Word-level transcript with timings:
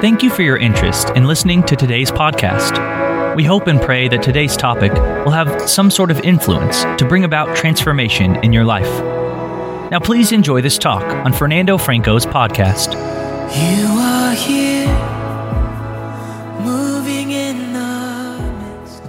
Thank 0.00 0.22
you 0.22 0.30
for 0.30 0.40
your 0.40 0.56
interest 0.56 1.10
in 1.10 1.26
listening 1.26 1.62
to 1.64 1.76
today's 1.76 2.10
podcast. 2.10 3.36
We 3.36 3.44
hope 3.44 3.66
and 3.66 3.78
pray 3.78 4.08
that 4.08 4.22
today's 4.22 4.56
topic 4.56 4.94
will 4.94 5.30
have 5.30 5.68
some 5.68 5.90
sort 5.90 6.10
of 6.10 6.18
influence 6.20 6.84
to 6.98 7.06
bring 7.06 7.24
about 7.24 7.54
transformation 7.54 8.36
in 8.36 8.50
your 8.50 8.64
life. 8.64 8.88
Now, 9.90 10.00
please 10.00 10.32
enjoy 10.32 10.62
this 10.62 10.78
talk 10.78 11.02
on 11.02 11.34
Fernando 11.34 11.76
Franco's 11.76 12.24
podcast. 12.24 12.94
You 13.54 13.88
are 13.88 14.32
here, 14.32 14.86
moving 16.64 17.32
in 17.32 17.74
the 17.74 18.80
midst. 18.80 19.02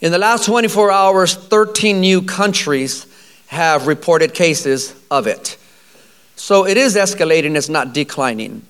In 0.00 0.12
the 0.12 0.18
last 0.18 0.46
24 0.46 0.92
hours, 0.92 1.34
13 1.34 1.98
new 1.98 2.22
countries 2.22 3.04
have 3.48 3.88
reported 3.88 4.32
cases 4.32 4.94
of 5.10 5.26
it. 5.26 5.56
So 6.36 6.68
it 6.68 6.76
is 6.76 6.94
escalating, 6.94 7.56
it's 7.56 7.68
not 7.68 7.92
declining. 7.92 8.64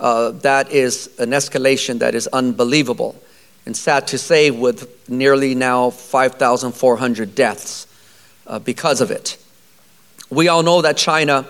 uh, 0.00 0.30
that 0.30 0.72
is 0.72 1.10
an 1.18 1.30
escalation 1.30 1.98
that 1.98 2.14
is 2.14 2.26
unbelievable. 2.28 3.20
And 3.66 3.76
sad 3.76 4.08
to 4.08 4.18
say, 4.18 4.50
with 4.50 5.08
nearly 5.08 5.54
now 5.54 5.90
5,400 5.90 7.34
deaths 7.34 7.86
uh, 8.46 8.58
because 8.58 9.02
of 9.02 9.10
it. 9.10 9.36
We 10.30 10.48
all 10.48 10.62
know 10.62 10.82
that 10.82 10.96
China 10.96 11.46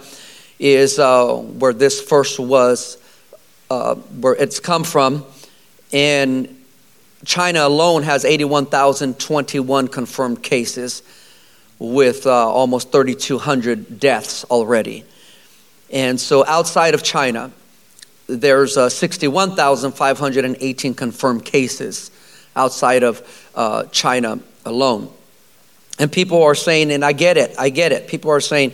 is 0.59 0.99
uh, 0.99 1.35
where 1.37 1.73
this 1.73 2.03
first 2.03 2.41
was, 2.41 2.99
uh, 3.71 3.95
where 3.95 4.35
it's 4.35 4.59
come 4.59 4.83
from. 4.83 5.25
And 5.93 6.61
China 7.25 7.67
alone 7.67 8.03
has 8.03 8.25
81,021 8.25 9.89
confirmed 9.89 10.43
cases 10.43 11.03
with 11.79 12.27
uh, 12.27 12.31
almost 12.31 12.91
3,200 12.91 14.01
deaths 14.01 14.45
already. 14.45 15.05
And 15.93 16.21
so 16.21 16.45
outside 16.47 16.95
of 16.95 17.03
China, 17.03 17.53
there's 18.39 18.77
uh, 18.77 18.89
61,518 18.89 20.95
confirmed 20.95 21.45
cases 21.45 22.11
outside 22.57 23.03
of 23.03 23.51
uh, 23.55 23.85
China 23.85 24.41
alone. 24.65 25.13
And 25.99 26.11
people 26.11 26.43
are 26.43 26.55
saying, 26.55 26.93
and 26.93 27.05
I 27.05 27.13
get 27.13 27.37
it, 27.37 27.55
I 27.59 27.69
get 27.69 27.93
it. 27.93 28.09
People 28.09 28.31
are 28.31 28.41
saying, 28.41 28.73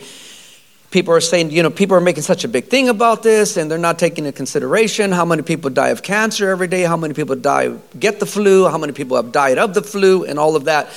people 0.91 1.13
are 1.13 1.21
saying, 1.21 1.51
you 1.51 1.63
know, 1.63 1.71
people 1.71 1.97
are 1.97 2.01
making 2.01 2.23
such 2.23 2.45
a 2.45 2.49
big 2.49 2.67
thing 2.67 2.89
about 2.89 3.23
this 3.23 3.57
and 3.57 3.71
they're 3.71 3.79
not 3.79 3.99
taking 3.99 4.25
into 4.25 4.37
consideration 4.37 5.13
how 5.13 5.25
many 5.25 5.43
people 5.43 5.71
die 5.71 5.89
of 5.89 6.03
cancer 6.03 6.51
every 6.51 6.69
day, 6.69 6.83
how 6.83 6.97
many 6.97 7.15
people 7.15 7.35
die, 7.35 7.75
get 7.99 8.21
the 8.21 8.27
flu, 8.27 8.69
how 8.69 8.79
many 8.79 8.93
people 8.93 9.17
have 9.17 9.33
died 9.33 9.59
of 9.59 9.75
the 9.75 9.83
flu, 9.83 10.25
and 10.25 10.39
all 10.39 10.57
of 10.57 10.67
that. 10.67 10.89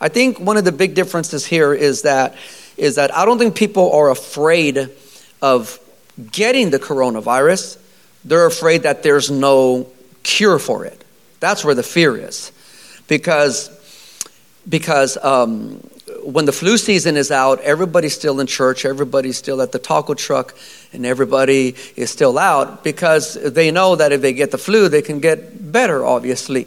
I 0.00 0.08
think 0.08 0.40
one 0.40 0.56
of 0.56 0.64
the 0.64 0.72
big 0.72 0.94
differences 0.94 1.46
here 1.46 1.72
is 1.72 2.02
that, 2.02 2.36
is 2.76 2.96
that 2.96 3.14
I 3.14 3.24
don't 3.24 3.38
think 3.38 3.54
people 3.54 3.92
are 3.92 4.10
afraid 4.10 4.90
of 5.40 5.78
getting 6.32 6.70
the 6.70 6.78
coronavirus. 6.78 7.78
They're 8.26 8.46
afraid 8.46 8.82
that 8.82 9.04
there's 9.04 9.30
no 9.30 9.86
cure 10.24 10.58
for 10.58 10.84
it. 10.84 11.02
That's 11.38 11.64
where 11.64 11.76
the 11.76 11.84
fear 11.84 12.16
is. 12.16 12.50
Because, 13.06 13.70
because 14.68 15.16
um, 15.22 15.76
when 16.24 16.44
the 16.44 16.52
flu 16.52 16.76
season 16.76 17.16
is 17.16 17.30
out, 17.30 17.60
everybody's 17.60 18.14
still 18.14 18.40
in 18.40 18.48
church, 18.48 18.84
everybody's 18.84 19.36
still 19.36 19.62
at 19.62 19.70
the 19.70 19.78
taco 19.78 20.14
truck, 20.14 20.56
and 20.92 21.06
everybody 21.06 21.76
is 21.94 22.10
still 22.10 22.36
out 22.36 22.82
because 22.82 23.34
they 23.34 23.70
know 23.70 23.94
that 23.94 24.10
if 24.10 24.22
they 24.22 24.32
get 24.32 24.50
the 24.50 24.58
flu, 24.58 24.88
they 24.88 25.02
can 25.02 25.20
get 25.20 25.70
better, 25.70 26.04
obviously. 26.04 26.66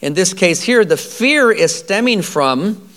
In 0.00 0.14
this 0.14 0.34
case 0.34 0.60
here, 0.60 0.84
the 0.84 0.96
fear 0.96 1.52
is 1.52 1.72
stemming 1.72 2.22
from 2.22 2.88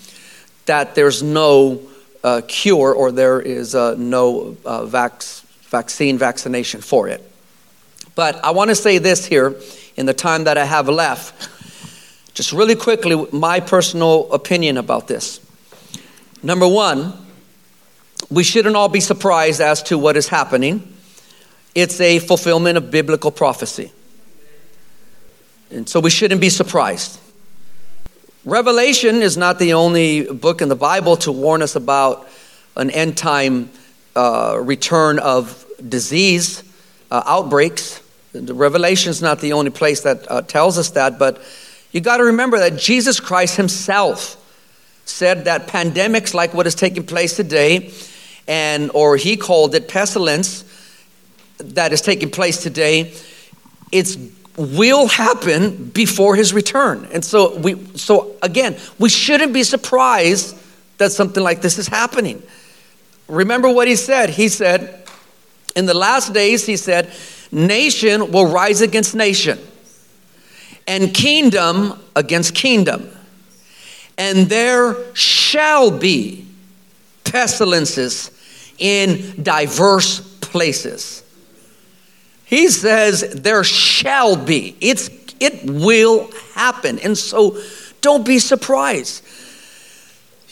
that 0.66 0.96
there's 0.96 1.22
no 1.22 1.80
uh, 2.24 2.42
cure 2.48 2.92
or 2.92 3.12
there 3.12 3.40
is 3.40 3.76
uh, 3.76 3.94
no 3.96 4.56
uh, 4.64 4.84
vac- 4.84 5.22
vaccine 5.70 6.18
vaccination 6.18 6.80
for 6.80 7.06
it. 7.06 7.29
But 8.20 8.44
I 8.44 8.50
want 8.50 8.68
to 8.68 8.74
say 8.74 8.98
this 8.98 9.24
here 9.24 9.56
in 9.96 10.04
the 10.04 10.12
time 10.12 10.44
that 10.44 10.58
I 10.58 10.66
have 10.66 10.90
left. 10.90 11.48
Just 12.34 12.52
really 12.52 12.74
quickly, 12.74 13.26
my 13.32 13.60
personal 13.60 14.30
opinion 14.30 14.76
about 14.76 15.08
this. 15.08 15.40
Number 16.42 16.68
one, 16.68 17.14
we 18.30 18.44
shouldn't 18.44 18.76
all 18.76 18.90
be 18.90 19.00
surprised 19.00 19.62
as 19.62 19.82
to 19.84 19.96
what 19.96 20.18
is 20.18 20.28
happening. 20.28 20.92
It's 21.74 21.98
a 21.98 22.18
fulfillment 22.18 22.76
of 22.76 22.90
biblical 22.90 23.30
prophecy. 23.30 23.90
And 25.70 25.88
so 25.88 25.98
we 25.98 26.10
shouldn't 26.10 26.42
be 26.42 26.50
surprised. 26.50 27.18
Revelation 28.44 29.22
is 29.22 29.38
not 29.38 29.58
the 29.58 29.72
only 29.72 30.30
book 30.30 30.60
in 30.60 30.68
the 30.68 30.76
Bible 30.76 31.16
to 31.24 31.32
warn 31.32 31.62
us 31.62 31.74
about 31.74 32.28
an 32.76 32.90
end 32.90 33.16
time 33.16 33.70
uh, 34.14 34.58
return 34.60 35.18
of 35.18 35.64
disease, 35.88 36.62
uh, 37.10 37.22
outbreaks. 37.24 38.02
The 38.32 38.54
Revelation 38.54 39.10
is 39.10 39.20
not 39.20 39.40
the 39.40 39.52
only 39.52 39.70
place 39.70 40.02
that 40.02 40.30
uh, 40.30 40.42
tells 40.42 40.78
us 40.78 40.90
that, 40.90 41.18
but 41.18 41.42
you 41.92 42.00
got 42.00 42.18
to 42.18 42.24
remember 42.24 42.58
that 42.58 42.78
Jesus 42.78 43.18
Christ 43.18 43.56
Himself 43.56 44.36
said 45.04 45.46
that 45.46 45.66
pandemics 45.66 46.32
like 46.34 46.54
what 46.54 46.66
is 46.66 46.74
taking 46.74 47.04
place 47.04 47.34
today, 47.34 47.92
and 48.46 48.90
or 48.94 49.16
He 49.16 49.36
called 49.36 49.74
it 49.74 49.88
pestilence 49.88 50.64
that 51.58 51.92
is 51.92 52.00
taking 52.00 52.30
place 52.30 52.62
today, 52.62 53.12
it's 53.92 54.16
will 54.56 55.06
happen 55.06 55.86
before 55.86 56.36
his 56.36 56.52
return. 56.52 57.08
And 57.12 57.24
so 57.24 57.56
we 57.56 57.82
so 57.96 58.36
again, 58.42 58.76
we 58.98 59.08
shouldn't 59.08 59.52
be 59.52 59.62
surprised 59.62 60.56
that 60.98 61.12
something 61.12 61.42
like 61.42 61.62
this 61.62 61.78
is 61.78 61.88
happening. 61.88 62.42
Remember 63.28 63.72
what 63.72 63.88
he 63.88 63.96
said? 63.96 64.28
He 64.30 64.48
said, 64.48 65.06
in 65.76 65.86
the 65.86 65.94
last 65.94 66.32
days, 66.32 66.66
he 66.66 66.76
said, 66.76 67.12
nation 67.52 68.32
will 68.32 68.46
rise 68.46 68.80
against 68.80 69.14
nation, 69.14 69.58
and 70.86 71.14
kingdom 71.14 71.98
against 72.16 72.54
kingdom. 72.54 73.08
And 74.18 74.48
there 74.48 75.14
shall 75.14 75.90
be 75.90 76.46
pestilences 77.24 78.30
in 78.78 79.42
diverse 79.42 80.20
places. 80.40 81.22
He 82.44 82.68
says 82.68 83.20
there 83.42 83.62
shall 83.62 84.36
be. 84.36 84.76
It's 84.80 85.08
it 85.38 85.64
will 85.64 86.30
happen. 86.54 86.98
And 86.98 87.16
so 87.16 87.56
don't 88.00 88.26
be 88.26 88.38
surprised. 88.38 89.24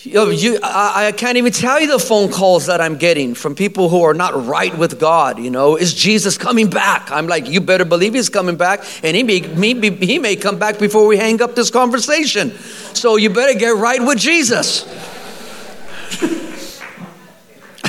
You, 0.04 0.60
I, 0.62 1.06
I, 1.08 1.12
can't 1.12 1.38
even 1.38 1.52
tell 1.52 1.80
you 1.80 1.88
the 1.88 1.98
phone 1.98 2.30
calls 2.30 2.66
that 2.66 2.80
I'm 2.80 2.98
getting 2.98 3.34
from 3.34 3.56
people 3.56 3.88
who 3.88 4.04
are 4.04 4.14
not 4.14 4.46
right 4.46 4.76
with 4.76 5.00
God. 5.00 5.40
You 5.40 5.50
know, 5.50 5.74
is 5.74 5.92
Jesus 5.92 6.38
coming 6.38 6.70
back? 6.70 7.10
I'm 7.10 7.26
like, 7.26 7.48
you 7.48 7.60
better 7.60 7.84
believe 7.84 8.14
he's 8.14 8.28
coming 8.28 8.56
back, 8.56 8.84
and 9.02 9.16
he 9.16 9.24
may, 9.24 9.40
he, 9.40 9.90
he 9.90 10.18
may 10.20 10.36
come 10.36 10.56
back 10.56 10.78
before 10.78 11.04
we 11.08 11.16
hang 11.16 11.42
up 11.42 11.56
this 11.56 11.70
conversation. 11.70 12.52
So 12.94 13.16
you 13.16 13.28
better 13.30 13.58
get 13.58 13.70
right 13.70 14.00
with 14.00 14.18
Jesus. 14.18 14.84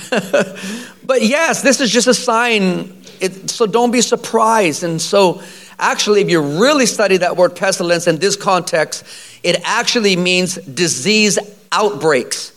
but 1.06 1.22
yes, 1.22 1.62
this 1.62 1.80
is 1.80 1.92
just 1.92 2.08
a 2.08 2.14
sign 2.16 3.00
it, 3.22 3.52
so 3.52 3.68
don't 3.68 3.92
be 3.92 4.02
surprised. 4.02 4.84
And 4.84 5.00
so, 5.00 5.44
actually, 5.78 6.22
if 6.22 6.30
you 6.30 6.42
really 6.42 6.86
study 6.86 7.18
that 7.18 7.38
word 7.38 7.56
pestilence 7.56 8.08
in 8.08 8.18
this 8.18 8.36
context, 8.36 9.06
it 9.44 9.58
actually 9.64 10.16
means 10.16 10.56
disease 10.56 11.38
outbreaks 11.72 12.54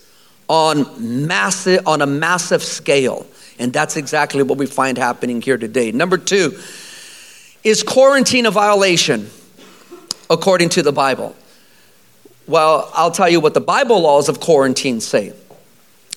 on 0.49 1.27
massive 1.27 1.87
on 1.87 2.01
a 2.01 2.05
massive 2.05 2.63
scale. 2.63 3.25
And 3.59 3.71
that's 3.71 3.97
exactly 3.97 4.43
what 4.43 4.57
we 4.57 4.65
find 4.65 4.97
happening 4.97 5.41
here 5.41 5.57
today. 5.57 5.91
Number 5.91 6.17
two, 6.17 6.59
is 7.63 7.83
quarantine 7.83 8.45
a 8.45 8.51
violation 8.51 9.29
according 10.29 10.69
to 10.69 10.81
the 10.81 10.91
Bible? 10.91 11.35
Well, 12.45 12.91
I'll 12.93 13.11
tell 13.11 13.29
you 13.29 13.39
what 13.39 13.53
the 13.53 13.61
Bible 13.61 14.01
laws 14.01 14.27
of 14.27 14.39
quarantine 14.39 14.99
say. 14.99 15.33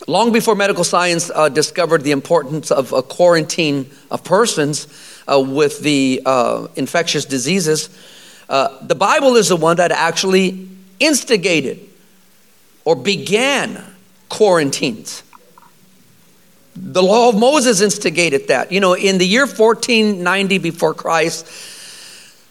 Long 0.09 0.33
before 0.33 0.55
medical 0.55 0.85
science 0.85 1.31
uh, 1.35 1.49
discovered 1.49 2.03
the 2.03 2.11
importance 2.11 2.71
of 2.71 2.93
a 2.93 3.03
quarantine 3.03 3.91
of 4.11 4.25
persons 4.25 4.89
uh, 5.27 5.41
with 5.41 5.81
the 5.81 6.23
uh, 6.27 6.67
infectious 6.77 7.25
diseases, 7.25 7.89
uh, 8.49 8.85
the 8.87 8.95
Bible 8.95 9.37
is 9.37 9.49
the 9.49 9.57
one 9.57 9.77
that 9.77 9.93
actually 9.93 10.69
instigated 10.99 11.86
or 12.87 12.97
began 12.97 13.85
quarantines. 14.31 15.23
The 16.77 17.03
law 17.03 17.29
of 17.29 17.39
Moses 17.39 17.81
instigated 17.81 18.49
that. 18.49 18.71
You 18.71 18.81
know, 18.81 18.95
in 18.95 19.19
the 19.19 19.27
year 19.27 19.47
1490 19.47 20.59
before 20.59 20.95
Christ, 20.95 21.47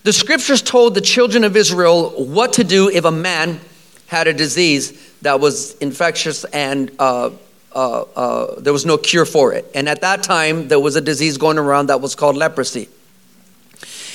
the 0.04 0.12
scriptures 0.14 0.62
told 0.62 0.94
the 0.94 1.02
children 1.02 1.44
of 1.44 1.56
Israel 1.56 2.12
what 2.26 2.54
to 2.54 2.64
do 2.64 2.90
if 2.90 3.06
a 3.06 3.12
man 3.12 3.60
had 4.08 4.28
a 4.28 4.34
disease 4.34 5.16
that 5.22 5.40
was 5.40 5.76
infectious 5.78 6.44
and 6.46 6.92
uh, 7.00 7.32
uh, 7.74 8.02
uh, 8.02 8.60
there 8.60 8.74
was 8.74 8.86
no 8.86 8.98
cure 8.98 9.26
for 9.26 9.54
it. 9.54 9.66
And 9.74 9.88
at 9.88 10.02
that 10.02 10.22
time, 10.22 10.68
there 10.68 10.80
was 10.80 10.96
a 10.96 11.02
disease 11.02 11.38
going 11.38 11.58
around 11.58 11.88
that 11.88 12.02
was 12.02 12.14
called 12.14 12.36
leprosy. 12.36 12.90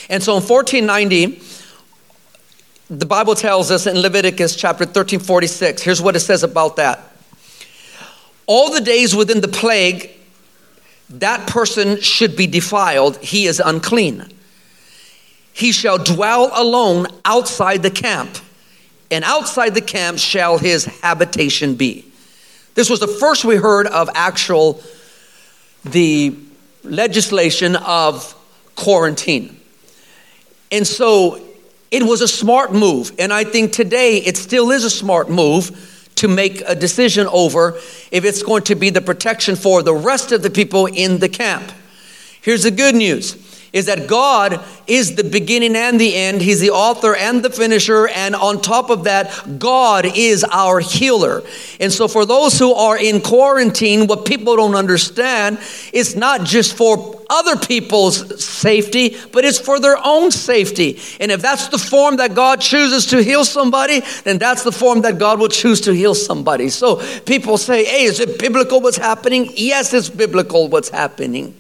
And 0.08 0.22
so 0.22 0.36
in 0.36 0.42
1490, 0.42 1.40
the 2.90 3.06
Bible 3.06 3.36
tells 3.36 3.70
us 3.70 3.86
in 3.86 4.00
Leviticus 4.00 4.56
chapter 4.56 4.84
13 4.84 5.20
46, 5.20 5.80
here's 5.80 6.02
what 6.02 6.16
it 6.16 6.20
says 6.20 6.42
about 6.42 6.76
that. 6.76 7.00
All 8.46 8.72
the 8.72 8.80
days 8.80 9.14
within 9.14 9.40
the 9.40 9.48
plague, 9.48 10.10
that 11.10 11.48
person 11.48 12.00
should 12.00 12.36
be 12.36 12.48
defiled, 12.48 13.16
he 13.18 13.46
is 13.46 13.60
unclean. 13.64 14.26
He 15.52 15.70
shall 15.70 15.98
dwell 15.98 16.50
alone 16.52 17.06
outside 17.24 17.82
the 17.82 17.90
camp, 17.92 18.38
and 19.10 19.22
outside 19.24 19.74
the 19.74 19.80
camp 19.80 20.18
shall 20.18 20.58
his 20.58 20.84
habitation 20.84 21.76
be. 21.76 22.04
This 22.74 22.90
was 22.90 22.98
the 22.98 23.06
first 23.06 23.44
we 23.44 23.54
heard 23.54 23.86
of 23.86 24.10
actual 24.14 24.82
the 25.84 26.36
legislation 26.82 27.76
of 27.76 28.34
quarantine. 28.74 29.60
And 30.72 30.86
so 30.86 31.49
it 31.90 32.02
was 32.02 32.20
a 32.20 32.28
smart 32.28 32.72
move. 32.72 33.12
And 33.18 33.32
I 33.32 33.44
think 33.44 33.72
today 33.72 34.18
it 34.18 34.36
still 34.36 34.70
is 34.70 34.84
a 34.84 34.90
smart 34.90 35.28
move 35.28 36.10
to 36.16 36.28
make 36.28 36.62
a 36.66 36.74
decision 36.74 37.26
over 37.28 37.76
if 38.10 38.24
it's 38.24 38.42
going 38.42 38.62
to 38.64 38.74
be 38.74 38.90
the 38.90 39.00
protection 39.00 39.56
for 39.56 39.82
the 39.82 39.94
rest 39.94 40.32
of 40.32 40.42
the 40.42 40.50
people 40.50 40.86
in 40.86 41.18
the 41.18 41.28
camp. 41.28 41.72
Here's 42.42 42.64
the 42.64 42.70
good 42.70 42.94
news 42.94 43.36
is 43.72 43.86
that 43.86 44.08
God 44.08 44.60
is 44.86 45.14
the 45.14 45.24
beginning 45.24 45.76
and 45.76 46.00
the 46.00 46.14
end. 46.14 46.40
He's 46.40 46.60
the 46.60 46.70
author 46.70 47.14
and 47.14 47.42
the 47.44 47.50
finisher. 47.50 48.08
And 48.08 48.34
on 48.34 48.60
top 48.60 48.90
of 48.90 49.04
that, 49.04 49.58
God 49.58 50.06
is 50.06 50.44
our 50.44 50.80
healer. 50.80 51.42
And 51.78 51.92
so, 51.92 52.08
for 52.08 52.26
those 52.26 52.58
who 52.58 52.72
are 52.74 52.98
in 52.98 53.20
quarantine, 53.20 54.06
what 54.06 54.24
people 54.24 54.56
don't 54.56 54.74
understand 54.74 55.58
is 55.92 56.16
not 56.16 56.44
just 56.44 56.76
for 56.76 57.20
other 57.30 57.56
people's 57.56 58.44
safety, 58.44 59.16
but 59.32 59.44
it's 59.44 59.58
for 59.58 59.78
their 59.78 59.96
own 60.04 60.32
safety. 60.32 60.98
And 61.20 61.30
if 61.30 61.40
that's 61.40 61.68
the 61.68 61.78
form 61.78 62.16
that 62.16 62.34
God 62.34 62.60
chooses 62.60 63.06
to 63.06 63.22
heal 63.22 63.44
somebody, 63.44 64.02
then 64.24 64.38
that's 64.38 64.64
the 64.64 64.72
form 64.72 65.02
that 65.02 65.18
God 65.18 65.38
will 65.38 65.48
choose 65.48 65.80
to 65.82 65.94
heal 65.94 66.16
somebody. 66.16 66.68
So 66.70 66.96
people 67.20 67.56
say, 67.56 67.84
hey, 67.84 68.04
is 68.04 68.18
it 68.18 68.38
biblical 68.40 68.80
what's 68.80 68.96
happening? 68.96 69.48
Yes, 69.54 69.94
it's 69.94 70.10
biblical 70.10 70.68
what's 70.68 70.88
happening. 70.88 71.54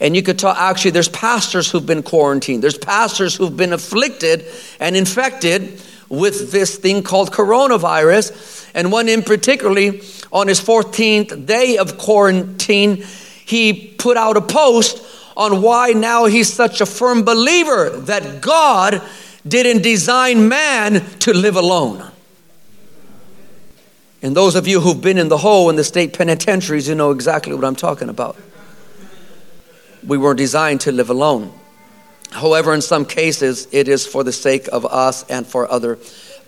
And 0.00 0.14
you 0.14 0.22
could 0.22 0.38
talk, 0.38 0.56
actually, 0.58 0.90
there's 0.90 1.08
pastors 1.08 1.70
who've 1.70 1.86
been 1.86 2.02
quarantined, 2.02 2.62
there's 2.62 2.78
pastors 2.78 3.34
who've 3.34 3.56
been 3.56 3.72
afflicted 3.72 4.44
and 4.78 4.96
infected 4.96 5.80
with 6.08 6.52
this 6.52 6.76
thing 6.76 7.02
called 7.02 7.32
coronavirus. 7.32 8.70
And 8.74 8.92
one 8.92 9.08
in 9.08 9.22
particularly, 9.22 10.02
on 10.32 10.48
his 10.48 10.60
14th 10.60 11.46
day 11.46 11.78
of 11.78 11.98
quarantine, 11.98 13.04
he 13.44 13.94
put 13.98 14.16
out 14.16 14.36
a 14.36 14.42
post 14.42 15.02
on 15.36 15.62
why 15.62 15.90
now 15.90 16.26
he's 16.26 16.52
such 16.52 16.80
a 16.80 16.86
firm 16.86 17.22
believer 17.22 17.90
that 17.90 18.40
God 18.40 19.02
didn't 19.46 19.82
design 19.82 20.48
man 20.48 21.04
to 21.20 21.32
live 21.32 21.56
alone. 21.56 22.10
And 24.22 24.36
those 24.36 24.56
of 24.56 24.66
you 24.66 24.80
who've 24.80 25.00
been 25.00 25.18
in 25.18 25.28
the 25.28 25.38
hole 25.38 25.70
in 25.70 25.76
the 25.76 25.84
state 25.84 26.16
penitentiaries, 26.16 26.88
you 26.88 26.94
know 26.94 27.12
exactly 27.12 27.54
what 27.54 27.64
I'm 27.64 27.76
talking 27.76 28.08
about 28.08 28.36
we 30.06 30.16
were 30.16 30.34
designed 30.34 30.80
to 30.82 30.92
live 30.92 31.10
alone. 31.10 31.52
However, 32.30 32.72
in 32.74 32.82
some 32.82 33.04
cases, 33.04 33.68
it 33.72 33.88
is 33.88 34.06
for 34.06 34.24
the 34.24 34.32
sake 34.32 34.68
of 34.72 34.84
us 34.86 35.24
and 35.28 35.46
for 35.46 35.70
other, 35.70 35.98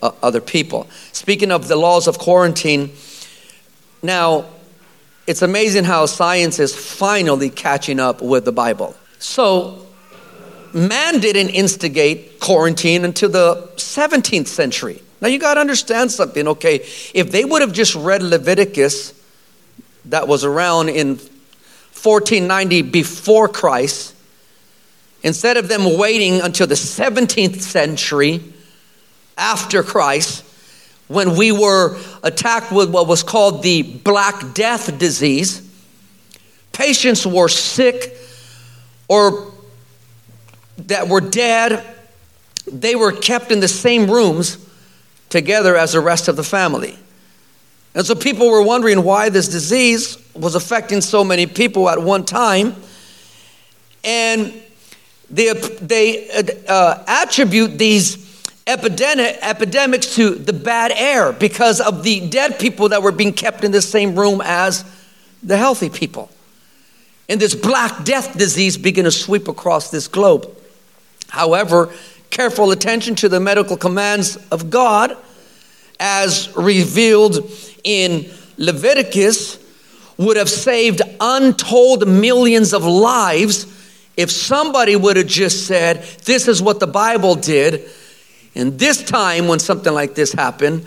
uh, 0.02 0.12
other 0.22 0.40
people. 0.40 0.88
Speaking 1.12 1.50
of 1.50 1.68
the 1.68 1.76
laws 1.76 2.06
of 2.06 2.18
quarantine, 2.18 2.92
now 4.02 4.46
it's 5.26 5.42
amazing 5.42 5.84
how 5.84 6.06
science 6.06 6.58
is 6.58 6.74
finally 6.74 7.50
catching 7.50 8.00
up 8.00 8.22
with 8.22 8.44
the 8.44 8.52
Bible. 8.52 8.94
So, 9.18 9.86
man 10.72 11.20
didn't 11.20 11.50
instigate 11.50 12.40
quarantine 12.40 13.04
until 13.04 13.28
the 13.28 13.70
17th 13.76 14.46
century. 14.46 15.02
Now, 15.20 15.28
you 15.28 15.38
got 15.38 15.54
to 15.54 15.60
understand 15.60 16.12
something, 16.12 16.46
okay? 16.48 16.76
If 17.12 17.32
they 17.32 17.44
would 17.44 17.60
have 17.62 17.72
just 17.72 17.94
read 17.96 18.22
Leviticus, 18.22 19.14
that 20.06 20.28
was 20.28 20.44
around 20.44 20.90
in 20.90 21.18
1490 22.04 22.82
before 22.82 23.48
Christ, 23.48 24.14
instead 25.22 25.56
of 25.56 25.68
them 25.68 25.98
waiting 25.98 26.40
until 26.40 26.66
the 26.66 26.74
17th 26.74 27.60
century 27.60 28.42
after 29.36 29.82
Christ, 29.82 30.44
when 31.08 31.36
we 31.36 31.52
were 31.52 31.98
attacked 32.22 32.70
with 32.70 32.90
what 32.90 33.06
was 33.06 33.22
called 33.22 33.62
the 33.62 33.82
Black 33.82 34.54
Death 34.54 34.98
disease, 34.98 35.62
patients 36.72 37.26
were 37.26 37.48
sick 37.48 38.16
or 39.08 39.52
that 40.78 41.08
were 41.08 41.20
dead, 41.20 41.84
they 42.66 42.94
were 42.94 43.12
kept 43.12 43.50
in 43.50 43.60
the 43.60 43.68
same 43.68 44.10
rooms 44.10 44.58
together 45.28 45.76
as 45.76 45.92
the 45.92 46.00
rest 46.00 46.28
of 46.28 46.36
the 46.36 46.44
family. 46.44 46.98
And 47.98 48.06
so 48.06 48.14
people 48.14 48.48
were 48.48 48.62
wondering 48.62 49.02
why 49.02 49.28
this 49.28 49.48
disease 49.48 50.18
was 50.32 50.54
affecting 50.54 51.00
so 51.00 51.24
many 51.24 51.46
people 51.46 51.90
at 51.90 52.00
one 52.00 52.24
time. 52.24 52.76
And 54.04 54.54
they, 55.28 55.52
they 55.52 56.62
uh, 56.68 57.02
attribute 57.08 57.76
these 57.76 58.24
epidemic, 58.68 59.38
epidemics 59.42 60.14
to 60.14 60.36
the 60.36 60.52
bad 60.52 60.92
air 60.92 61.32
because 61.32 61.80
of 61.80 62.04
the 62.04 62.28
dead 62.28 62.60
people 62.60 62.90
that 62.90 63.02
were 63.02 63.10
being 63.10 63.32
kept 63.32 63.64
in 63.64 63.72
the 63.72 63.82
same 63.82 64.16
room 64.16 64.40
as 64.44 64.84
the 65.42 65.56
healthy 65.56 65.90
people. 65.90 66.30
And 67.28 67.40
this 67.40 67.56
black 67.56 68.04
death 68.04 68.38
disease 68.38 68.78
began 68.78 69.06
to 69.06 69.10
sweep 69.10 69.48
across 69.48 69.90
this 69.90 70.06
globe. 70.06 70.48
However, 71.30 71.92
careful 72.30 72.70
attention 72.70 73.16
to 73.16 73.28
the 73.28 73.40
medical 73.40 73.76
commands 73.76 74.36
of 74.52 74.70
God, 74.70 75.16
as 75.98 76.54
revealed 76.56 77.50
in 77.88 78.30
Leviticus, 78.58 79.58
would 80.18 80.36
have 80.36 80.50
saved 80.50 81.00
untold 81.20 82.06
millions 82.06 82.74
of 82.74 82.84
lives 82.84 83.66
if 84.16 84.30
somebody 84.30 84.96
would 84.96 85.16
have 85.16 85.28
just 85.28 85.66
said, 85.66 86.02
This 86.24 86.48
is 86.48 86.60
what 86.60 86.80
the 86.80 86.86
Bible 86.86 87.36
did. 87.36 87.88
And 88.54 88.78
this 88.78 89.02
time, 89.02 89.46
when 89.46 89.60
something 89.60 89.92
like 89.92 90.16
this 90.16 90.32
happened, 90.32 90.84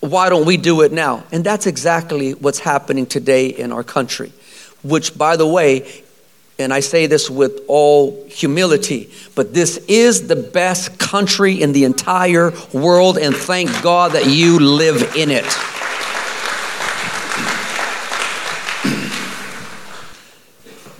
why 0.00 0.30
don't 0.30 0.46
we 0.46 0.56
do 0.56 0.80
it 0.80 0.90
now? 0.92 1.22
And 1.30 1.44
that's 1.44 1.66
exactly 1.66 2.32
what's 2.32 2.58
happening 2.58 3.04
today 3.04 3.48
in 3.48 3.70
our 3.70 3.84
country, 3.84 4.32
which, 4.82 5.16
by 5.16 5.36
the 5.36 5.46
way, 5.46 6.02
and 6.58 6.72
I 6.72 6.80
say 6.80 7.06
this 7.06 7.28
with 7.28 7.60
all 7.68 8.24
humility, 8.28 9.12
but 9.34 9.52
this 9.52 9.76
is 9.88 10.28
the 10.28 10.36
best 10.36 10.98
country 10.98 11.60
in 11.60 11.72
the 11.72 11.84
entire 11.84 12.52
world, 12.72 13.18
and 13.18 13.34
thank 13.34 13.82
God 13.82 14.12
that 14.12 14.26
you 14.26 14.58
live 14.58 15.14
in 15.16 15.30
it. 15.30 15.44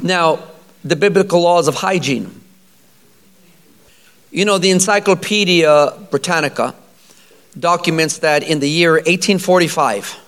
Now, 0.03 0.41
the 0.85 0.97
biblical 0.97 1.41
laws 1.43 1.69
of 1.69 1.77
hygiene. 1.77 2.41
You 4.31 4.45
know, 4.45 4.59
the 4.59 4.71
Encyclopedia 4.71 5.93
Britannica 6.11 6.75
documents 7.59 8.19
that 8.19 8.43
in 8.43 8.61
the 8.61 8.69
year 8.69 8.93
1845, 8.95 10.19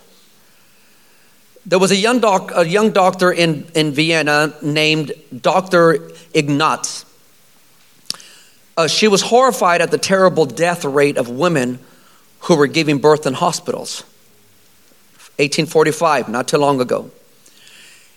there 1.67 1.79
was 1.79 1.91
a 1.91 1.97
young, 1.97 2.21
doc, 2.21 2.53
a 2.55 2.67
young 2.69 2.91
doctor 2.91 3.33
in, 3.33 3.67
in 3.75 3.93
Vienna 3.93 4.55
named 4.63 5.13
Dr. 5.41 6.11
Ignatz. 6.35 7.07
Uh, 8.77 8.87
she 8.87 9.09
was 9.09 9.23
horrified 9.23 9.81
at 9.81 9.91
the 9.91 9.99
terrible 9.99 10.45
death 10.45 10.85
rate 10.85 11.17
of 11.17 11.29
women 11.29 11.79
who 12.41 12.57
were 12.57 12.67
giving 12.67 12.99
birth 12.99 13.27
in 13.27 13.33
hospitals. 13.33 14.03
1845, 15.39 16.29
not 16.29 16.47
too 16.47 16.59
long 16.59 16.81
ago. 16.81 17.11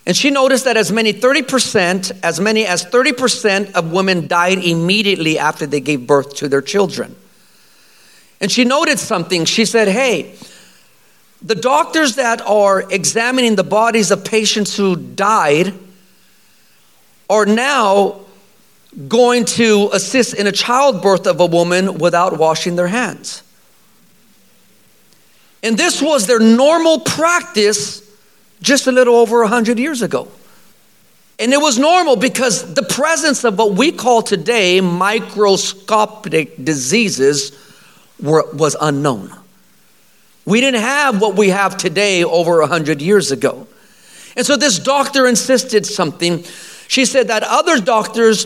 And 0.08 0.16
she 0.16 0.30
noticed 0.32 0.64
that 0.64 0.78
as 0.78 0.90
many 0.90 1.12
30%, 1.12 2.20
as 2.24 2.40
many 2.40 2.66
as 2.66 2.86
30% 2.86 3.74
of 3.74 3.92
women 3.92 4.26
died 4.26 4.60
immediately 4.60 5.38
after 5.38 5.68
they 5.68 5.82
gave 5.82 6.08
birth 6.08 6.34
to 6.38 6.48
their 6.48 6.62
children. 6.62 7.14
And 8.40 8.50
she 8.50 8.64
noted 8.64 9.00
something. 9.00 9.44
She 9.44 9.66
said, 9.66 9.90
Hey, 9.90 10.34
the 11.42 11.56
doctors 11.56 12.16
that 12.16 12.40
are 12.40 12.90
examining 12.90 13.56
the 13.56 13.66
bodies 13.66 14.10
of 14.10 14.24
patients 14.24 14.78
who 14.78 14.96
died 14.96 15.74
are 17.30 17.46
now 17.46 18.22
going 19.10 19.44
to 19.44 19.90
assist 19.92 20.36
in 20.36 20.48
a 20.48 20.54
childbirth 20.54 21.28
of 21.28 21.42
a 21.42 21.46
woman 21.46 21.98
without 21.98 22.38
washing 22.38 22.78
their 22.78 22.88
hands. 22.88 23.44
And 25.62 25.78
this 25.78 26.02
was 26.02 26.28
their 26.28 26.40
normal 26.40 27.02
practice 27.02 28.07
just 28.62 28.88
a 28.88 28.92
little 28.92 29.16
over 29.16 29.42
100 29.42 29.80
years 29.80 30.02
ago. 30.02 30.28
And 31.40 31.54
it 31.54 31.62
was 31.62 31.78
normal 31.78 32.16
because 32.16 32.74
the 32.74 32.84
presence 32.84 33.44
of 33.44 33.58
what 33.58 33.74
we 33.74 33.92
call 33.92 34.24
today 34.24 34.82
microscopic 34.82 36.64
diseases 36.64 37.52
were, 38.22 38.50
was 38.54 38.76
unknown. 38.82 39.32
We 40.46 40.62
didn't 40.62 40.82
have 40.82 41.22
what 41.22 41.36
we 41.36 41.50
have 41.50 41.78
today 41.78 42.24
over 42.24 42.60
100 42.62 43.02
years 43.02 43.32
ago. 43.32 43.68
And 44.36 44.46
so 44.46 44.56
this 44.56 44.80
doctor 44.80 45.28
insisted 45.28 45.86
something. 45.86 46.44
She 46.88 47.06
said 47.06 47.28
that 47.28 47.44
other 47.44 47.80
doctors 47.80 48.46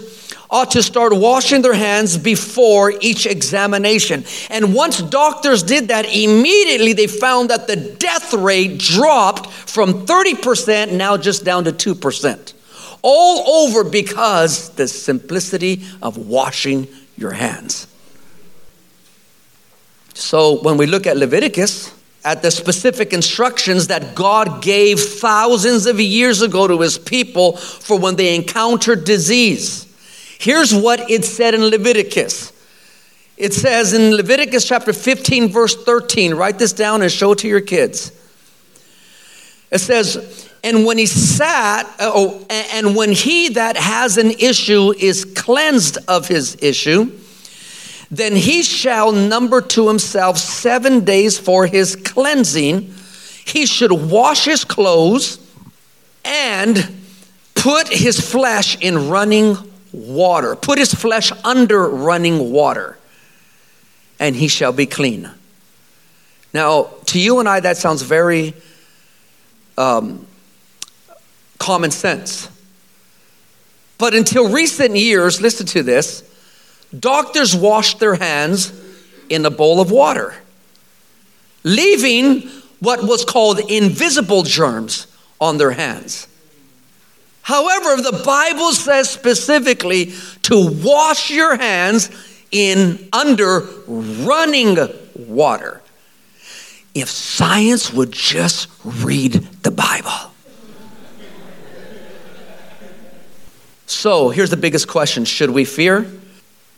ought 0.51 0.71
to 0.71 0.83
start 0.83 1.15
washing 1.15 1.61
their 1.61 1.73
hands 1.73 2.17
before 2.17 2.93
each 2.99 3.25
examination. 3.25 4.25
And 4.49 4.73
once 4.73 5.01
doctors 5.01 5.63
did 5.63 5.87
that, 5.87 6.05
immediately 6.05 6.91
they 6.91 7.07
found 7.07 7.49
that 7.49 7.67
the 7.67 7.77
death 7.77 8.33
rate 8.33 8.77
dropped 8.77 9.49
from 9.49 10.05
30% 10.05 10.91
now 10.91 11.15
just 11.15 11.45
down 11.45 11.63
to 11.63 11.71
2%. 11.71 12.53
All 13.01 13.63
over 13.63 13.89
because 13.89 14.69
the 14.71 14.87
simplicity 14.87 15.83
of 16.01 16.17
washing 16.17 16.87
your 17.17 17.31
hands. 17.31 17.87
So 20.13 20.61
when 20.61 20.75
we 20.77 20.85
look 20.85 21.07
at 21.07 21.15
Leviticus, 21.15 21.93
at 22.23 22.41
the 22.41 22.51
specific 22.51 23.13
instructions 23.13 23.87
that 23.87 24.13
God 24.13 24.61
gave 24.61 24.99
thousands 24.99 25.87
of 25.87 25.99
years 25.99 26.41
ago 26.41 26.67
to 26.67 26.79
his 26.81 26.97
people 26.99 27.57
for 27.57 27.97
when 27.97 28.15
they 28.15 28.35
encountered 28.35 29.05
disease. 29.05 29.90
Here's 30.41 30.73
what 30.73 31.11
it 31.11 31.23
said 31.23 31.53
in 31.53 31.61
Leviticus. 31.61 32.51
It 33.37 33.53
says 33.53 33.93
in 33.93 34.15
Leviticus 34.15 34.67
chapter 34.67 34.91
15, 34.91 35.49
verse 35.49 35.75
13, 35.83 36.33
write 36.33 36.57
this 36.57 36.73
down 36.73 37.03
and 37.03 37.11
show 37.11 37.33
it 37.33 37.37
to 37.39 37.47
your 37.47 37.61
kids. 37.61 38.11
It 39.69 39.77
says, 39.77 40.49
and 40.63 40.83
when 40.83 40.97
he 40.97 41.05
sat, 41.05 41.85
uh, 41.99 42.09
oh, 42.11 42.43
and 42.49 42.95
when 42.95 43.11
he 43.11 43.49
that 43.49 43.77
has 43.77 44.17
an 44.17 44.31
issue 44.31 44.91
is 44.97 45.25
cleansed 45.25 45.99
of 46.07 46.27
his 46.27 46.57
issue, 46.63 47.15
then 48.09 48.35
he 48.35 48.63
shall 48.63 49.11
number 49.11 49.61
to 49.61 49.87
himself 49.87 50.39
seven 50.39 51.05
days 51.05 51.37
for 51.37 51.67
his 51.67 51.95
cleansing. 51.95 52.91
He 53.45 53.67
should 53.67 53.91
wash 53.91 54.45
his 54.45 54.65
clothes 54.65 55.37
and 56.25 56.95
put 57.53 57.89
his 57.89 58.19
flesh 58.19 58.75
in 58.81 59.07
running 59.07 59.70
water. 59.91 60.55
Put 60.55 60.79
his 60.79 60.93
flesh 60.93 61.31
under 61.43 61.87
running 61.87 62.51
water, 62.51 62.97
and 64.19 64.35
he 64.35 64.47
shall 64.47 64.71
be 64.71 64.85
clean. 64.85 65.29
Now, 66.53 66.89
to 67.07 67.19
you 67.19 67.39
and 67.39 67.47
I, 67.47 67.59
that 67.61 67.77
sounds 67.77 68.01
very 68.01 68.53
um, 69.77 70.27
common 71.57 71.91
sense. 71.91 72.49
But 73.97 74.15
until 74.15 74.49
recent 74.49 74.95
years, 74.95 75.41
listen 75.41 75.65
to 75.67 75.83
this 75.83 76.23
doctors 76.99 77.55
washed 77.55 77.99
their 77.99 78.15
hands 78.15 78.73
in 79.29 79.45
a 79.45 79.49
bowl 79.49 79.79
of 79.79 79.91
water, 79.91 80.35
leaving 81.63 82.41
what 82.79 83.03
was 83.03 83.23
called 83.23 83.59
invisible 83.71 84.43
germs 84.43 85.07
on 85.39 85.57
their 85.57 85.71
hands. 85.71 86.27
However, 87.41 88.01
the 88.01 88.21
Bible 88.23 88.71
says 88.71 89.09
specifically 89.09 90.13
to 90.43 90.71
wash 90.83 91.31
your 91.31 91.57
hands 91.57 92.09
in 92.51 93.09
under 93.11 93.61
running 93.87 94.77
water. 95.15 95.81
If 96.93 97.09
science 97.09 97.91
would 97.93 98.11
just 98.11 98.67
read 98.83 99.33
the 99.63 99.71
Bible. 99.71 100.31
So 103.87 104.29
here's 104.29 104.49
the 104.49 104.57
biggest 104.57 104.87
question 104.87 105.25
Should 105.25 105.51
we 105.51 105.65
fear? 105.65 106.09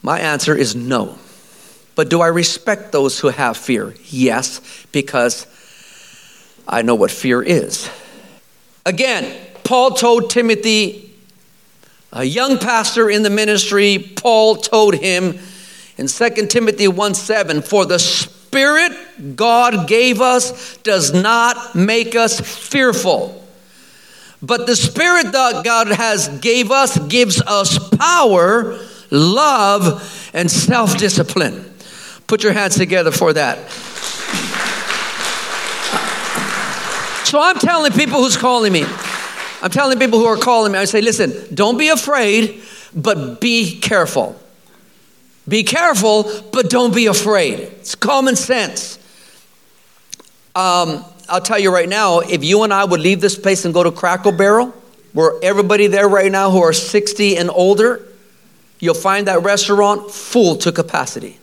My 0.01 0.19
answer 0.19 0.55
is 0.55 0.75
no. 0.75 1.17
But 1.95 2.09
do 2.09 2.21
I 2.21 2.27
respect 2.27 2.91
those 2.91 3.19
who 3.19 3.29
have 3.29 3.55
fear? 3.55 3.93
Yes, 4.05 4.61
because 4.91 5.47
I 6.67 6.81
know 6.81 6.95
what 6.95 7.11
fear 7.11 7.41
is. 7.41 7.89
Again, 8.85 9.35
Paul 9.63 9.91
told 9.91 10.29
Timothy, 10.29 11.13
a 12.11 12.23
young 12.23 12.57
pastor 12.59 13.09
in 13.09 13.23
the 13.23 13.29
ministry, 13.29 14.13
Paul 14.15 14.55
told 14.57 14.95
him 14.95 15.39
in 15.97 16.07
2 16.07 16.29
Timothy 16.47 16.87
1 16.87 17.13
7, 17.15 17.61
for 17.61 17.85
the 17.85 17.99
Spirit 17.99 19.35
God 19.35 19.87
gave 19.87 20.21
us 20.21 20.77
does 20.77 21.13
not 21.13 21.75
make 21.75 22.15
us 22.15 22.39
fearful. 22.39 23.39
But 24.41 24.67
the 24.67 24.75
Spirit 24.75 25.31
that 25.31 25.63
God 25.63 25.87
has 25.87 26.27
gave 26.39 26.69
us 26.71 26.99
gives 27.07 27.41
us 27.41 27.79
power 27.97 28.79
love, 29.13 30.31
and 30.33 30.49
self 30.49 30.97
discipline. 30.97 31.71
Put 32.27 32.43
your 32.43 32.53
hands 32.53 32.75
together 32.75 33.11
for 33.11 33.31
that. 33.33 33.69
So 37.27 37.39
I'm 37.39 37.57
telling 37.59 37.91
people 37.93 38.21
who's 38.21 38.37
calling 38.37 38.73
me, 38.73 38.85
I'm 39.63 39.71
telling 39.71 39.97
people 39.97 40.19
who 40.19 40.25
are 40.25 40.35
calling 40.35 40.73
me, 40.73 40.77
I 40.77 40.83
say, 40.83 40.99
listen, 40.99 41.33
don't 41.55 41.77
be 41.77 41.87
afraid, 41.87 42.61
but 42.93 43.39
be 43.39 43.79
careful. 43.79 44.37
Be 45.47 45.63
careful, 45.63 46.29
but 46.51 46.69
don't 46.69 46.93
be 46.93 47.05
afraid. 47.05 47.61
It's 47.61 47.95
common 47.95 48.35
sense. 48.35 48.99
Um, 50.53 51.05
I'll 51.29 51.39
tell 51.39 51.59
you 51.59 51.73
right 51.73 51.87
now, 51.87 52.19
if 52.19 52.43
you 52.43 52.63
and 52.63 52.73
I 52.73 52.83
would 52.83 52.99
leave 52.99 53.21
this 53.21 53.39
place 53.39 53.63
and 53.63 53.73
go 53.73 53.83
to 53.83 53.91
Cracker 53.91 54.33
Barrel, 54.33 54.73
where 55.13 55.31
everybody 55.41 55.87
there 55.87 56.09
right 56.09 56.29
now 56.29 56.51
who 56.51 56.61
are 56.61 56.73
60 56.73 57.37
and 57.37 57.49
older, 57.49 58.05
you'll 58.81 58.93
find 58.93 59.27
that 59.27 59.43
restaurant 59.43 60.11
full 60.11 60.57
to 60.57 60.73
capacity. 60.73 61.39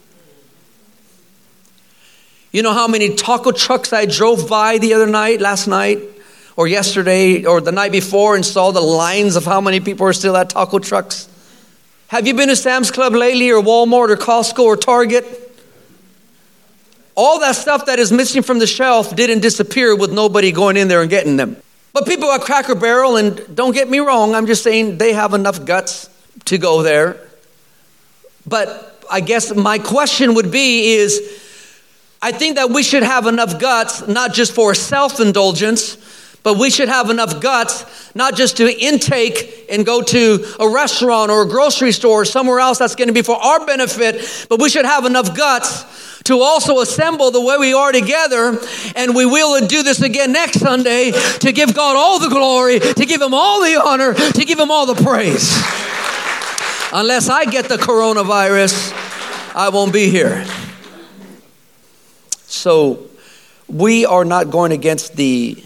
You 2.52 2.62
know 2.62 2.74
how 2.74 2.86
many 2.86 3.14
taco 3.14 3.50
trucks 3.50 3.94
I 3.94 4.04
drove 4.04 4.46
by 4.46 4.76
the 4.76 4.92
other 4.92 5.06
night, 5.06 5.40
last 5.40 5.66
night, 5.66 6.00
or 6.60 6.68
yesterday, 6.68 7.44
or 7.44 7.60
the 7.60 7.72
night 7.72 7.90
before, 7.90 8.36
and 8.36 8.44
saw 8.44 8.70
the 8.70 8.80
lines 8.80 9.34
of 9.34 9.44
how 9.46 9.60
many 9.60 9.80
people 9.80 10.06
are 10.06 10.12
still 10.12 10.36
at 10.36 10.50
taco 10.50 10.78
trucks? 10.78 11.26
Have 12.08 12.26
you 12.26 12.34
been 12.34 12.48
to 12.48 12.56
Sam's 12.56 12.90
Club 12.90 13.14
lately, 13.14 13.50
or 13.50 13.62
Walmart, 13.62 14.10
or 14.10 14.16
Costco, 14.16 14.64
or 14.64 14.76
Target? 14.76 15.24
All 17.14 17.40
that 17.40 17.56
stuff 17.56 17.86
that 17.86 17.98
is 17.98 18.12
missing 18.12 18.42
from 18.42 18.58
the 18.58 18.66
shelf 18.66 19.16
didn't 19.16 19.40
disappear 19.40 19.96
with 19.96 20.12
nobody 20.12 20.52
going 20.52 20.76
in 20.76 20.88
there 20.88 21.00
and 21.00 21.08
getting 21.08 21.36
them. 21.36 21.56
But 21.94 22.06
people 22.06 22.30
at 22.30 22.42
Cracker 22.42 22.74
Barrel, 22.74 23.16
and 23.16 23.56
don't 23.56 23.72
get 23.72 23.88
me 23.88 23.98
wrong, 23.98 24.34
I'm 24.34 24.46
just 24.46 24.62
saying 24.62 24.98
they 24.98 25.14
have 25.14 25.34
enough 25.34 25.64
guts 25.64 26.10
to 26.44 26.58
go 26.58 26.82
there 26.82 27.18
but 28.46 29.04
I 29.10 29.20
guess 29.20 29.54
my 29.54 29.78
question 29.78 30.34
would 30.34 30.50
be 30.50 30.94
is 30.94 31.38
I 32.22 32.32
think 32.32 32.56
that 32.56 32.70
we 32.70 32.82
should 32.82 33.02
have 33.02 33.26
enough 33.26 33.58
guts, 33.58 34.06
not 34.06 34.34
just 34.34 34.52
for 34.52 34.74
self 34.74 35.20
indulgence, 35.20 35.96
but 36.42 36.56
we 36.58 36.70
should 36.70 36.88
have 36.88 37.10
enough 37.10 37.40
guts, 37.40 38.14
not 38.14 38.34
just 38.34 38.56
to 38.56 38.68
intake 38.68 39.66
and 39.70 39.84
go 39.84 40.02
to 40.02 40.44
a 40.58 40.68
restaurant 40.68 41.30
or 41.30 41.42
a 41.42 41.48
grocery 41.48 41.92
store 41.92 42.22
or 42.22 42.24
somewhere 42.24 42.60
else 42.60 42.78
that's 42.78 42.94
going 42.94 43.08
to 43.08 43.14
be 43.14 43.22
for 43.22 43.36
our 43.36 43.64
benefit, 43.66 44.46
but 44.48 44.60
we 44.60 44.68
should 44.68 44.86
have 44.86 45.04
enough 45.04 45.36
guts 45.36 45.84
to 46.24 46.40
also 46.40 46.80
assemble 46.80 47.30
the 47.30 47.40
way 47.40 47.56
we 47.58 47.74
are 47.74 47.92
together. 47.92 48.58
And 48.96 49.14
we 49.14 49.26
will 49.26 49.66
do 49.66 49.82
this 49.82 50.00
again 50.00 50.32
next 50.32 50.60
Sunday 50.60 51.12
to 51.40 51.52
give 51.52 51.74
God 51.74 51.96
all 51.96 52.18
the 52.18 52.28
glory, 52.28 52.78
to 52.78 53.06
give 53.06 53.20
Him 53.20 53.34
all 53.34 53.60
the 53.60 53.80
honor, 53.82 54.14
to 54.14 54.44
give 54.44 54.58
Him 54.58 54.70
all 54.70 54.86
the 54.86 55.02
praise. 55.02 55.50
Unless 56.92 57.28
I 57.28 57.44
get 57.44 57.68
the 57.68 57.76
coronavirus, 57.76 58.92
I 59.54 59.68
won't 59.68 59.92
be 59.92 60.10
here. 60.10 60.44
So, 62.46 63.06
we 63.68 64.04
are 64.04 64.24
not 64.24 64.50
going 64.50 64.72
against 64.72 65.14
the 65.14 65.62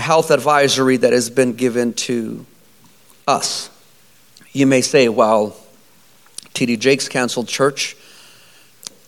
health 0.00 0.30
advisory 0.30 0.96
that 0.96 1.12
has 1.12 1.30
been 1.30 1.52
given 1.54 1.92
to 1.94 2.44
us. 3.26 3.70
You 4.52 4.66
may 4.66 4.80
say, 4.80 5.08
well, 5.08 5.56
TD 6.54 6.78
Jakes 6.78 7.08
canceled 7.08 7.48
church, 7.48 7.96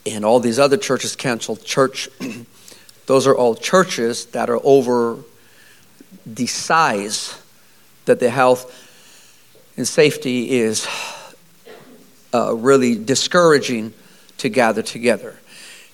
and 0.07 0.25
all 0.25 0.41
these 0.41 0.59
other 0.59 0.77
churches 0.77 1.17
canceled 1.17 1.65
church. 1.65 2.09
Those 3.07 3.27
are 3.27 3.37
all 3.37 3.55
churches 3.55 4.27
that 4.27 4.49
are 4.49 4.61
over 4.63 5.19
the 6.25 6.47
size 6.47 7.37
that 8.05 8.21
the 8.21 8.31
health 8.31 8.73
and 9.77 9.87
safety 9.87 10.51
is 10.51 10.87
uh, 12.33 12.55
really 12.55 12.97
discouraging 12.97 13.93
to 14.39 14.49
gather 14.49 14.83
together. 14.83 15.37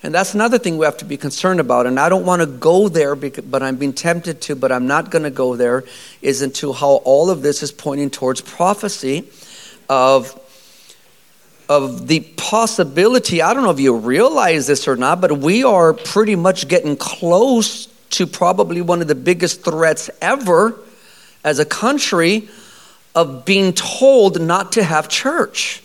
And 0.01 0.13
that's 0.13 0.33
another 0.33 0.57
thing 0.57 0.77
we 0.77 0.85
have 0.85 0.97
to 0.97 1.05
be 1.05 1.17
concerned 1.17 1.59
about. 1.59 1.85
And 1.85 1.99
I 1.99 2.07
don't 2.07 2.25
want 2.25 2.41
to 2.41 2.45
go 2.45 2.87
there, 2.87 3.15
but 3.15 3.61
I'm 3.61 3.75
being 3.75 3.91
tempted 3.91 4.41
to, 4.43 4.55
but 4.55 4.71
I'm 4.71 4.87
not 4.87 5.11
going 5.11 5.23
to 5.23 5.29
go 5.29 5.55
there, 5.57 5.83
is 6.21 6.41
into 6.41 6.71
how 6.71 7.01
all 7.03 7.29
of 7.29 7.41
this 7.41 7.61
is 7.63 7.71
pointing 7.71 8.09
towards 8.09 8.39
prophecy 8.39 9.29
of, 9.89 10.39
of 11.67 12.07
the 12.07 12.21
possibility. 12.37 13.41
I 13.41 13.53
don't 13.53 13.63
know 13.63 13.71
if 13.71 13.79
you 13.81 13.97
realize 13.97 14.67
this 14.67 14.87
or 14.87 14.95
not, 14.95 15.19
but 15.19 15.33
we 15.33 15.65
are 15.65 15.93
pretty 15.93 16.37
much 16.37 16.69
getting 16.69 16.95
close 16.95 17.87
to 18.11 18.25
probably 18.25 18.81
one 18.81 19.01
of 19.01 19.07
the 19.07 19.15
biggest 19.15 19.65
threats 19.65 20.09
ever 20.21 20.79
as 21.43 21.59
a 21.59 21.65
country 21.65 22.47
of 23.15 23.43
being 23.43 23.73
told 23.73 24.41
not 24.41 24.71
to 24.73 24.83
have 24.83 25.09
church. 25.09 25.83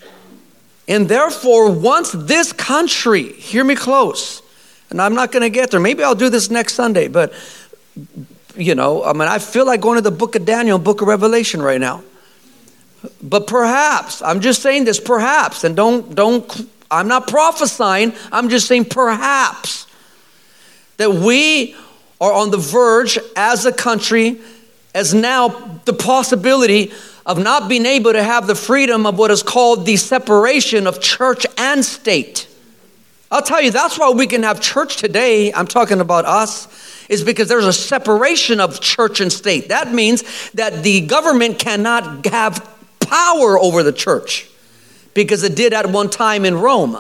And 0.87 1.09
therefore, 1.09 1.71
once 1.71 2.13
this 2.13 2.53
country, 2.53 3.33
hear 3.33 3.65
me 3.65 3.75
close, 3.75 4.43
and 4.91 5.01
I'm 5.01 5.15
not 5.15 5.33
going 5.33 5.43
to 5.43 5.51
get 5.51 5.71
there, 5.71 5.81
maybe 5.81 6.03
I'll 6.03 6.15
do 6.15 6.29
this 6.29 6.51
next 6.51 6.75
Sunday, 6.75 7.09
but 7.09 7.33
you 8.57 8.75
know, 8.75 9.03
I 9.03 9.13
mean, 9.13 9.29
I 9.29 9.39
feel 9.39 9.67
like 9.67 9.81
going 9.81 9.97
to 9.97 10.03
the 10.03 10.11
book 10.11 10.37
of 10.37 10.45
Daniel, 10.45 10.79
book 10.79 11.01
of 11.01 11.09
Revelation 11.09 11.61
right 11.61 11.81
now. 11.81 12.03
But 13.23 13.47
perhaps, 13.47 14.23
I'm 14.23 14.41
just 14.41 14.63
saying 14.63 14.85
this, 14.85 15.01
perhaps, 15.01 15.65
and 15.65 15.75
don't, 15.75 16.15
don't, 16.15 16.71
I'm 16.91 17.09
not 17.09 17.29
prophesying, 17.29 18.13
I'm 18.31 18.49
just 18.49 18.67
saying 18.67 18.87
perhaps 18.87 19.87
that 20.97 21.13
we 21.13 21.75
are 22.21 22.33
on 22.33 22.51
the 22.51 22.57
verge 22.57 23.19
as 23.37 23.67
a 23.67 23.73
country, 23.73 24.41
as 24.95 25.13
now 25.13 25.49
the 25.85 25.93
possibility 25.93 26.93
of 27.27 27.39
not 27.39 27.69
being 27.69 27.87
able 27.87 28.13
to 28.13 28.23
have 28.23 28.47
the 28.47 28.55
freedom 28.55 29.07
of 29.07 29.19
what 29.19 29.31
is 29.31 29.43
called 29.43 29.87
the 29.87 29.97
separation 29.97 30.87
of 30.87 31.01
church 31.01 31.47
and 31.57 31.85
state. 31.85 32.49
I'll 33.31 33.43
tell 33.43 33.63
you, 33.63 33.71
that's 33.71 33.99
why 33.99 34.11
we 34.11 34.27
can 34.27 34.43
have 34.43 34.61
church 34.61 34.97
today. 34.97 35.53
I'm 35.53 35.67
talking 35.67 36.01
about 36.01 36.25
us, 36.25 36.69
is 37.09 37.25
because 37.25 37.49
there's 37.49 37.67
a 37.67 37.73
separation 37.73 38.61
of 38.61 38.81
church 38.81 39.21
and 39.21 39.33
state. 39.33 39.69
That 39.69 39.93
means 39.93 40.51
that 40.53 40.83
the 40.83 41.01
government 41.01 41.59
cannot 41.59 42.27
have 42.27 42.71
power 43.01 43.59
over 43.59 43.83
the 43.83 43.93
church 43.93 44.49
because 45.15 45.43
it 45.43 45.57
did 45.57 45.73
at 45.73 45.91
one 45.91 46.11
time 46.11 46.45
in 46.45 46.57
Rome. 46.57 46.99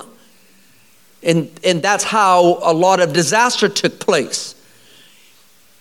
And, 1.22 1.50
and 1.62 1.82
that's 1.82 2.04
how 2.04 2.58
a 2.62 2.72
lot 2.72 3.00
of 3.00 3.12
disaster 3.12 3.68
took 3.68 4.00
place. 4.00 4.53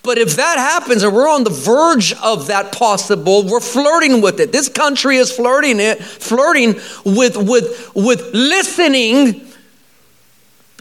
But 0.03 0.17
if 0.17 0.35
that 0.35 0.57
happens 0.57 1.01
and 1.01 1.15
we're 1.15 1.29
on 1.29 1.45
the 1.45 1.49
verge 1.49 2.13
of 2.21 2.47
that 2.47 2.73
possible, 2.73 3.43
we're 3.47 3.61
flirting 3.61 4.21
with 4.21 4.41
it. 4.41 4.51
This 4.51 4.67
country 4.67 5.15
is 5.15 5.31
flirting 5.31 5.79
it, 5.79 6.03
flirting 6.03 6.75
with 7.05 7.37
with 7.37 7.91
with 7.95 8.29
listening 8.33 9.47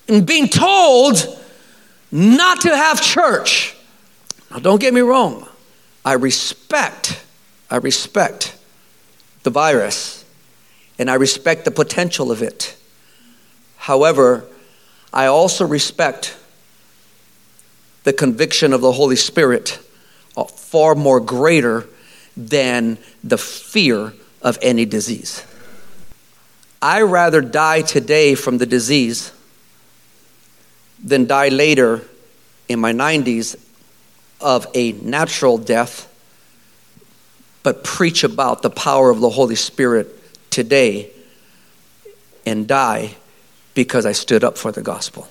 and 0.09 0.27
being 0.27 0.49
told 0.49 1.39
not 2.11 2.63
to 2.63 2.77
have 2.77 3.01
church. 3.01 3.77
Now 4.51 4.59
don't 4.59 4.81
get 4.81 4.93
me 4.93 5.01
wrong. 5.01 5.49
I 6.05 6.15
respect 6.15 7.25
I 7.71 7.77
respect 7.77 8.59
the 9.45 9.51
virus 9.51 10.25
and 10.99 11.09
I 11.09 11.15
respect 11.15 11.65
the 11.65 11.71
potential 11.71 12.33
of 12.33 12.43
it. 12.43 12.77
However, 13.77 14.45
I 15.13 15.27
also 15.27 15.65
respect 15.65 16.37
the 18.05 18.13
conviction 18.13 18.73
of 18.73 18.81
the 18.81 18.93
Holy 18.93 19.17
Spirit 19.17 19.79
uh, 20.37 20.45
far 20.45 20.95
more 20.95 21.21
greater 21.21 21.87
than 22.37 22.99
the 23.23 23.39
fear 23.39 24.13
of 24.41 24.59
any 24.63 24.85
disease. 24.85 25.45
I 26.81 27.03
rather 27.03 27.41
die 27.41 27.83
today 27.83 28.35
from 28.35 28.59
the 28.59 28.67
disease 28.67 29.33
than 31.03 31.27
die 31.27 31.49
later 31.49 32.03
in 32.69 32.81
my 32.81 32.93
90s 32.93 33.57
of 34.41 34.67
a 34.75 34.93
natural 34.93 35.59
death, 35.59 36.09
but 37.63 37.85
preach 37.85 38.25
about 38.25 38.63
the 38.63 38.71
power 38.71 39.11
of 39.11 39.21
the 39.21 39.31
Holy 39.31 39.55
Spirit 39.55 40.09
today 40.51 41.11
and 42.45 42.67
die 42.67 43.15
because 43.75 44.05
I 44.05 44.13
stood 44.13 44.43
up 44.43 44.59
for 44.59 44.73
the 44.73 44.83
gospel. 44.83 45.29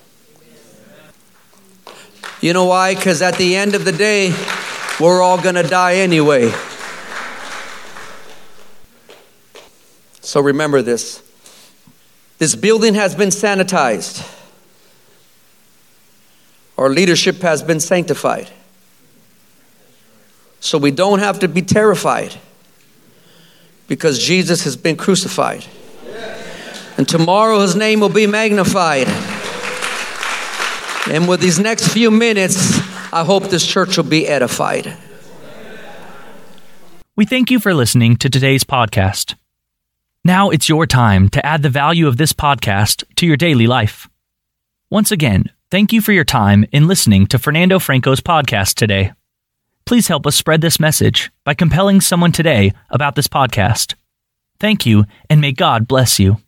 You 2.42 2.52
know 2.52 2.64
why? 2.64 2.96
Because 2.96 3.22
at 3.22 3.36
the 3.36 3.54
end 3.54 3.76
of 3.76 3.84
the 3.84 3.92
day, 3.92 4.34
we're 4.98 5.22
all 5.22 5.40
going 5.40 5.54
to 5.54 5.62
die 5.62 5.94
anyway. 5.94 6.52
So 10.20 10.40
remember 10.40 10.82
this 10.82 11.22
this 12.38 12.56
building 12.56 12.94
has 12.94 13.14
been 13.14 13.28
sanitized, 13.28 14.28
our 16.76 16.88
leadership 16.88 17.42
has 17.42 17.62
been 17.62 17.78
sanctified. 17.78 18.50
So 20.58 20.78
we 20.78 20.90
don't 20.90 21.20
have 21.20 21.38
to 21.40 21.48
be 21.48 21.62
terrified 21.62 22.34
because 23.86 24.18
Jesus 24.24 24.64
has 24.64 24.76
been 24.76 24.96
crucified. 24.96 25.64
And 26.96 27.08
tomorrow 27.08 27.60
his 27.60 27.76
name 27.76 28.00
will 28.00 28.08
be 28.08 28.26
magnified. 28.26 29.06
And 31.10 31.28
with 31.28 31.40
these 31.40 31.58
next 31.58 31.88
few 31.88 32.10
minutes, 32.10 32.78
I 33.12 33.24
hope 33.24 33.44
this 33.44 33.66
church 33.66 33.96
will 33.96 34.04
be 34.04 34.26
edified. 34.26 34.96
We 37.16 37.26
thank 37.26 37.50
you 37.50 37.60
for 37.60 37.74
listening 37.74 38.16
to 38.16 38.30
today's 38.30 38.64
podcast. 38.64 39.34
Now 40.24 40.50
it's 40.50 40.68
your 40.68 40.86
time 40.86 41.28
to 41.30 41.44
add 41.44 41.62
the 41.62 41.68
value 41.68 42.06
of 42.06 42.16
this 42.16 42.32
podcast 42.32 43.04
to 43.16 43.26
your 43.26 43.36
daily 43.36 43.66
life. 43.66 44.08
Once 44.88 45.10
again, 45.10 45.50
thank 45.70 45.92
you 45.92 46.00
for 46.00 46.12
your 46.12 46.24
time 46.24 46.64
in 46.72 46.86
listening 46.86 47.26
to 47.26 47.38
Fernando 47.38 47.78
Franco's 47.78 48.20
podcast 48.20 48.74
today. 48.74 49.12
Please 49.84 50.08
help 50.08 50.26
us 50.26 50.36
spread 50.36 50.60
this 50.60 50.78
message 50.78 51.30
by 51.44 51.54
compelling 51.54 52.00
someone 52.00 52.32
today 52.32 52.72
about 52.88 53.16
this 53.16 53.26
podcast. 53.26 53.94
Thank 54.60 54.86
you, 54.86 55.04
and 55.28 55.40
may 55.40 55.52
God 55.52 55.88
bless 55.88 56.20
you. 56.20 56.38